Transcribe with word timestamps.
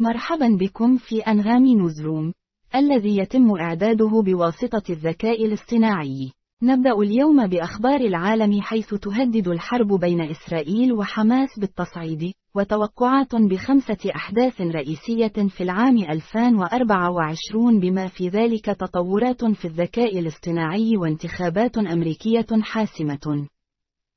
مرحبا 0.00 0.56
بكم 0.60 0.96
في 0.96 1.20
أنغام 1.20 1.66
نوزروم، 1.66 2.32
الذي 2.74 3.16
يتم 3.16 3.50
إعداده 3.60 4.22
بواسطة 4.24 4.82
الذكاء 4.90 5.44
الاصطناعي. 5.44 6.32
نبدأ 6.62 6.92
اليوم 6.92 7.46
بأخبار 7.46 8.00
العالم 8.00 8.60
حيث 8.60 8.94
تهدد 8.94 9.48
الحرب 9.48 10.00
بين 10.00 10.20
إسرائيل 10.20 10.92
وحماس 10.92 11.48
بالتصعيد، 11.58 12.32
وتوقعات 12.54 13.34
بخمسة 13.34 14.10
أحداث 14.16 14.60
رئيسية 14.60 15.48
في 15.48 15.60
العام 15.60 15.98
2024 15.98 17.80
بما 17.80 18.06
في 18.08 18.28
ذلك 18.28 18.64
تطورات 18.64 19.44
في 19.44 19.64
الذكاء 19.64 20.18
الاصطناعي 20.18 20.96
وانتخابات 20.96 21.78
أمريكية 21.78 22.46
حاسمة. 22.62 23.48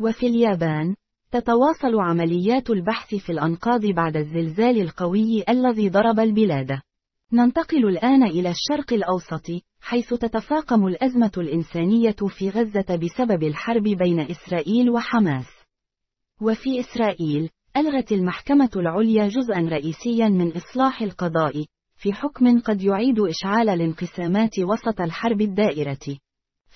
وفي 0.00 0.26
اليابان، 0.26 0.94
تتواصل 1.32 2.00
عمليات 2.00 2.70
البحث 2.70 3.14
في 3.14 3.32
الأنقاض 3.32 3.86
بعد 3.86 4.16
الزلزال 4.16 4.80
القوي 4.80 5.44
الذي 5.48 5.88
ضرب 5.88 6.20
البلاد. 6.20 6.80
ننتقل 7.32 7.88
الآن 7.88 8.22
إلى 8.22 8.50
الشرق 8.50 8.92
الأوسط، 8.92 9.46
حيث 9.80 10.14
تتفاقم 10.14 10.86
الأزمة 10.86 11.32
الإنسانية 11.38 12.16
في 12.28 12.50
غزة 12.50 12.96
بسبب 12.96 13.42
الحرب 13.42 13.82
بين 13.82 14.20
إسرائيل 14.20 14.90
وحماس. 14.90 15.46
وفي 16.42 16.80
إسرائيل، 16.80 17.50
ألغت 17.76 18.12
المحكمة 18.12 18.70
العليا 18.76 19.28
جزءا 19.28 19.60
رئيسيا 19.60 20.28
من 20.28 20.52
إصلاح 20.52 21.02
القضاء، 21.02 21.64
في 21.96 22.12
حكم 22.12 22.60
قد 22.60 22.82
يعيد 22.82 23.20
إشعال 23.20 23.68
الانقسامات 23.68 24.58
وسط 24.58 25.00
الحرب 25.00 25.40
الدائرة. 25.40 26.18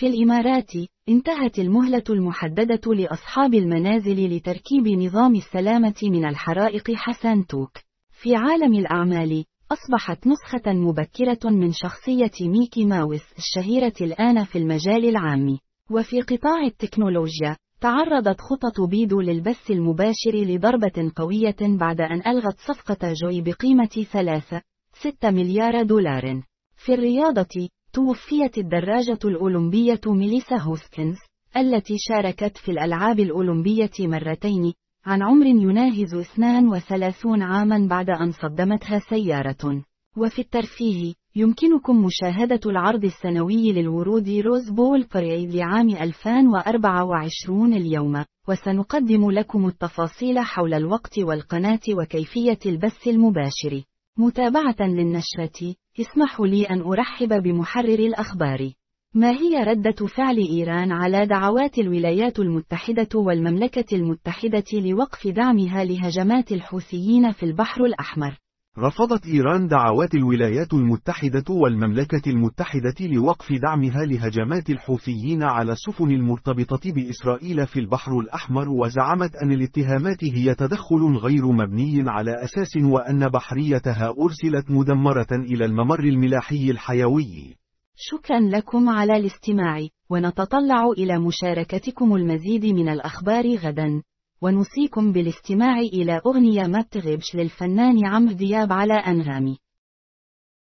في 0.00 0.06
الإمارات، 0.06 0.72
انتهت 1.08 1.58
المهلة 1.58 2.04
المحددة 2.10 2.94
لأصحاب 2.94 3.54
المنازل 3.54 4.36
لتركيب 4.36 4.88
نظام 4.88 5.34
السلامة 5.34 5.94
من 6.02 6.28
الحرائق 6.28 6.90
حسانتوك. 6.90 7.70
في 8.10 8.36
عالم 8.36 8.74
الأعمال، 8.74 9.44
أصبحت 9.72 10.26
نسخة 10.26 10.72
مبكرة 10.72 11.50
من 11.50 11.72
شخصية 11.72 12.48
ميكي 12.48 12.84
ماوس 12.84 13.22
الشهيرة 13.38 13.92
الآن 14.00 14.44
في 14.44 14.58
المجال 14.58 15.08
العام. 15.08 15.58
وفي 15.90 16.20
قطاع 16.20 16.64
التكنولوجيا، 16.64 17.56
تعرضت 17.80 18.40
خطط 18.40 18.80
بيدو 18.80 19.20
للبث 19.20 19.70
المباشر 19.70 20.34
لضربة 20.34 21.12
قوية 21.16 21.78
بعد 21.80 22.00
أن 22.00 22.22
ألغت 22.26 22.56
صفقة 22.58 23.12
جوي 23.22 23.40
بقيمة 23.40 24.06
3.6 24.12 25.30
مليار 25.30 25.82
دولار. 25.82 26.42
في 26.76 26.94
الرياضة، 26.94 27.68
توفيت 27.92 28.58
الدراجة 28.58 29.18
الأولمبية 29.24 30.00
ميليسا 30.06 30.56
هوسكنز، 30.56 31.16
التي 31.56 31.94
شاركت 31.98 32.56
في 32.58 32.70
الألعاب 32.70 33.20
الأولمبية 33.20 33.90
مرتين، 34.00 34.72
عن 35.06 35.22
عمر 35.22 35.46
يناهز 35.46 36.14
32 36.14 37.42
عاما 37.42 37.86
بعد 37.90 38.10
أن 38.10 38.32
صدمتها 38.32 38.98
سيارة. 38.98 39.82
وفي 40.16 40.38
الترفيه، 40.38 41.14
يمكنكم 41.36 42.04
مشاهدة 42.04 42.60
العرض 42.66 43.04
السنوي 43.04 43.72
للورود 43.72 44.28
روز 44.28 44.70
بول 44.70 45.06
باريد 45.14 45.54
لعام 45.54 45.88
2024 45.88 47.74
اليوم، 47.74 48.24
وسنقدم 48.48 49.30
لكم 49.30 49.66
التفاصيل 49.66 50.38
حول 50.38 50.74
الوقت 50.74 51.18
والقناة 51.18 51.80
وكيفية 51.98 52.58
البث 52.66 53.08
المباشر. 53.08 53.82
متابعة 54.18 54.76
للنشرة، 54.80 55.74
اسمحوا 56.00 56.46
لي 56.46 56.64
أن 56.64 56.80
أرحب 56.80 57.42
بمحرر 57.42 57.98
الأخبار. 57.98 58.72
ما 59.14 59.30
هي 59.30 59.64
ردة 59.64 60.06
فعل 60.06 60.38
إيران 60.38 60.92
على 60.92 61.26
دعوات 61.26 61.78
الولايات 61.78 62.38
المتحدة 62.38 63.08
والمملكة 63.14 63.96
المتحدة 63.96 64.64
لوقف 64.72 65.28
دعمها 65.28 65.84
لهجمات 65.84 66.52
الحوثيين 66.52 67.32
في 67.32 67.42
البحر 67.42 67.84
الأحمر؟ 67.84 68.38
رفضت 68.82 69.26
إيران 69.26 69.68
دعوات 69.68 70.14
الولايات 70.14 70.74
المتحدة 70.74 71.44
والمملكة 71.50 72.30
المتحدة 72.30 72.94
لوقف 73.00 73.52
دعمها 73.52 74.04
لهجمات 74.04 74.70
الحوثيين 74.70 75.42
على 75.42 75.72
السفن 75.72 76.10
المرتبطة 76.10 76.92
بإسرائيل 76.92 77.66
في 77.66 77.80
البحر 77.80 78.18
الأحمر 78.18 78.68
وزعمت 78.68 79.30
أن 79.42 79.52
الاتهامات 79.52 80.24
هي 80.24 80.54
تدخل 80.54 81.16
غير 81.22 81.46
مبني 81.46 82.04
على 82.06 82.44
أساس 82.44 82.76
وأن 82.76 83.28
بحريتها 83.28 84.14
أرسلت 84.18 84.70
مدمرة 84.70 85.32
إلى 85.32 85.64
الممر 85.64 86.04
الملاحي 86.04 86.70
الحيوي. 86.70 87.56
شكرا 87.96 88.40
لكم 88.40 88.88
على 88.88 89.16
الاستماع، 89.16 89.80
ونتطلع 90.10 90.84
إلى 90.98 91.18
مشاركتكم 91.18 92.16
المزيد 92.16 92.66
من 92.66 92.88
الأخبار 92.88 93.54
غدا. 93.56 94.02
ونوصيكم 94.42 95.12
بالاستماع 95.12 95.78
إلى 95.78 96.20
أغنية 96.26 96.66
ما 96.66 96.80
بتغيبش 96.80 97.34
للفنان 97.34 98.06
عمرو 98.06 98.32
دياب 98.32 98.72
على 98.72 98.94
أنغامي. 98.94 99.58